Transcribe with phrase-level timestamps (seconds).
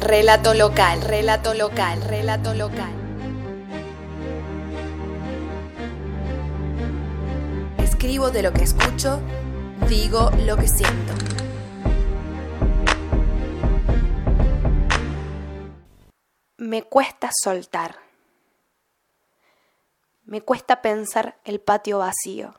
[0.00, 2.90] Relato local, relato local, relato local.
[7.78, 9.20] Escribo de lo que escucho,
[9.88, 11.12] digo lo que siento.
[16.56, 17.96] Me cuesta soltar.
[20.24, 22.54] Me cuesta pensar el patio vacío.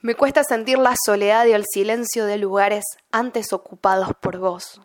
[0.00, 4.80] Me cuesta sentir la soledad y el silencio de lugares antes ocupados por vos.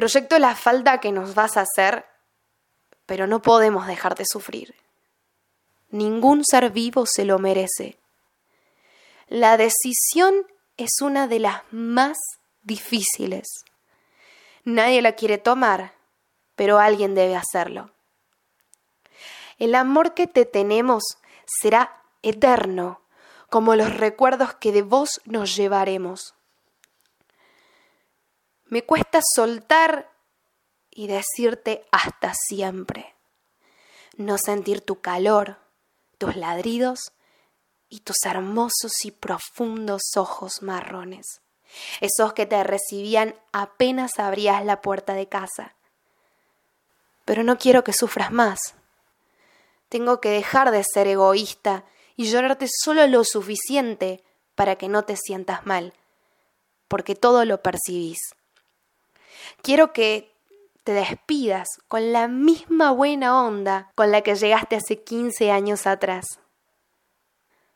[0.00, 2.06] Proyecto la falta que nos vas a hacer,
[3.04, 4.74] pero no podemos dejar de sufrir.
[5.90, 7.98] Ningún ser vivo se lo merece.
[9.28, 10.46] La decisión
[10.78, 12.16] es una de las más
[12.62, 13.46] difíciles.
[14.64, 15.92] Nadie la quiere tomar,
[16.56, 17.90] pero alguien debe hacerlo.
[19.58, 21.02] El amor que te tenemos
[21.44, 23.02] será eterno,
[23.50, 26.32] como los recuerdos que de vos nos llevaremos.
[28.70, 30.12] Me cuesta soltar
[30.90, 33.16] y decirte hasta siempre.
[34.16, 35.58] No sentir tu calor,
[36.18, 37.12] tus ladridos
[37.88, 41.40] y tus hermosos y profundos ojos marrones.
[42.00, 45.74] Esos que te recibían apenas abrías la puerta de casa.
[47.24, 48.60] Pero no quiero que sufras más.
[49.88, 51.84] Tengo que dejar de ser egoísta
[52.14, 54.22] y llorarte solo lo suficiente
[54.54, 55.92] para que no te sientas mal,
[56.86, 58.20] porque todo lo percibís.
[59.62, 60.34] Quiero que
[60.84, 66.40] te despidas con la misma buena onda con la que llegaste hace 15 años atrás.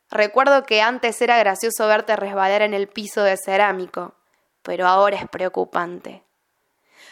[0.09, 4.13] Recuerdo que antes era gracioso verte resbalar en el piso de cerámico,
[4.61, 6.23] pero ahora es preocupante.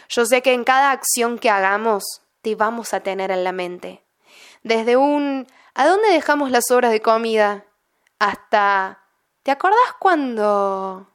[0.09, 2.03] Yo sé que en cada acción que hagamos
[2.41, 4.03] te vamos a tener en la mente.
[4.63, 7.65] Desde un ¿a dónde dejamos las obras de comida?
[8.19, 8.99] hasta
[9.43, 11.12] ¿te acordás cuando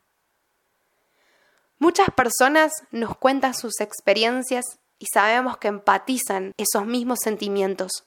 [1.78, 4.64] Muchas personas nos cuentan sus experiencias
[4.98, 8.04] y sabemos que empatizan esos mismos sentimientos.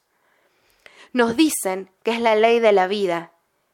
[1.14, 3.32] Nos dicen que es la ley de la vida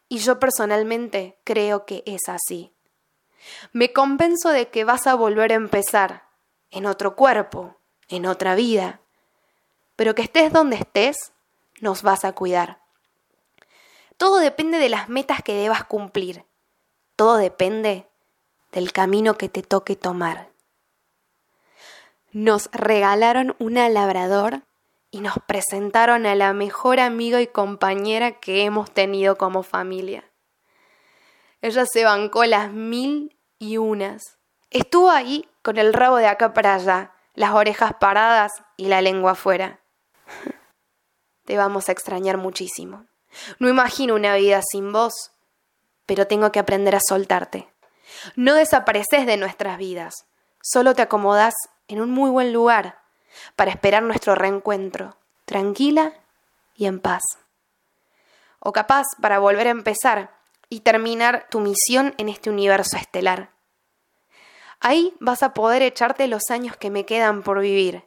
[0.09, 2.74] y yo personalmente creo que es así.
[3.72, 6.28] Me convenzo de que vas a volver a empezar
[6.72, 9.02] en otro cuerpo, en otra vida,
[9.96, 11.34] pero que estés donde estés,
[11.80, 12.81] nos vas a cuidar.
[14.18, 16.46] Todo depende de las metas que debas cumplir.
[17.16, 18.07] Todo depende
[18.72, 20.50] del camino que te toque tomar.
[22.31, 24.61] Nos regalaron una labrador
[25.11, 30.29] y nos presentaron a la mejor amiga y compañera que hemos tenido como familia.
[31.61, 34.38] Ella se bancó las mil y unas.
[34.69, 39.31] Estuvo ahí con el rabo de acá para allá, las orejas paradas y la lengua
[39.31, 39.79] afuera.
[41.45, 43.06] Te vamos a extrañar muchísimo.
[43.59, 45.31] No imagino una vida sin vos,
[46.06, 47.67] pero tengo que aprender a soltarte.
[48.35, 50.25] No desapareces de nuestras vidas,
[50.62, 51.53] solo te acomodás
[51.88, 53.00] en un muy buen lugar
[53.56, 56.13] para esperar nuestro reencuentro, tranquila
[56.75, 57.23] y en paz.
[58.59, 60.38] O capaz para volver a empezar
[60.69, 63.51] y terminar tu misión en este universo estelar.
[64.79, 68.03] Ahí vas a poder echarte los años que me quedan por vivir,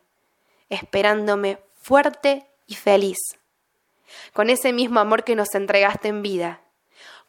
[0.69, 3.19] esperándome fuerte y feliz,
[4.33, 6.61] con ese mismo amor que nos entregaste en vida,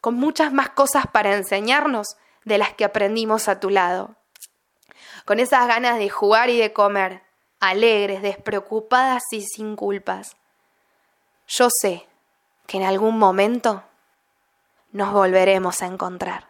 [0.00, 4.16] con muchas más cosas para enseñarnos de las que aprendimos a tu lado.
[5.24, 7.22] Con esas ganas de jugar y de comer,
[7.60, 10.36] alegres, despreocupadas y sin culpas.
[11.46, 12.06] Yo sé
[12.66, 13.84] que en algún momento
[14.90, 16.48] nos volveremos a encontrar.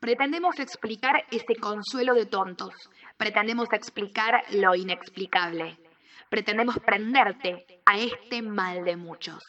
[0.00, 2.72] Pretendemos explicar este consuelo de tontos.
[3.16, 5.76] Pretendemos explicar lo inexplicable.
[6.28, 9.42] Pretendemos prenderte a este mal de muchos.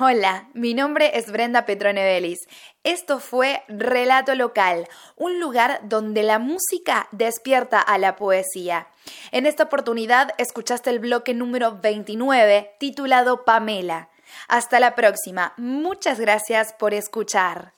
[0.00, 2.40] Hola, mi nombre es Brenda Petrone Vélez.
[2.82, 8.88] Esto fue Relato Local, un lugar donde la música despierta a la poesía.
[9.30, 14.10] En esta oportunidad escuchaste el bloque número 29 titulado Pamela.
[14.48, 15.54] Hasta la próxima.
[15.56, 17.64] Muchas gracias por escuchar.